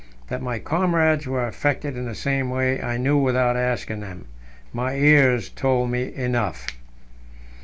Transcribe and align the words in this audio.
That 0.29 0.41
my 0.41 0.57
comrades 0.57 1.27
were 1.27 1.45
affected 1.45 1.95
in 1.95 2.05
the 2.05 2.15
same 2.15 2.49
way, 2.49 2.81
I 2.81 2.97
knew 2.97 3.19
without 3.19 3.55
asking 3.55 3.99
them; 3.99 4.25
my 4.73 4.95
ears 4.95 5.49
told 5.49 5.91
me 5.91 6.11
enough. 6.15 6.65